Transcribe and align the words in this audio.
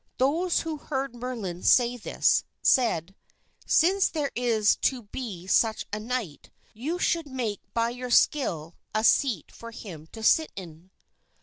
Those 0.17 0.61
who 0.61 0.77
heard 0.77 1.15
Merlin 1.15 1.61
say 1.61 1.95
this, 1.95 2.43
said, 2.63 3.13
"Since 3.67 4.09
there 4.09 4.31
is 4.35 4.75
to 4.77 5.03
be 5.03 5.45
such 5.45 5.85
a 5.93 5.99
knight, 5.99 6.49
you 6.73 6.97
should 6.97 7.27
make 7.27 7.61
by 7.75 7.91
your 7.91 8.09
skill 8.09 8.73
a 8.95 9.03
seat 9.03 9.51
for 9.51 9.69
him 9.69 10.07
to 10.07 10.23
sit 10.23 10.51
in." 10.55 10.89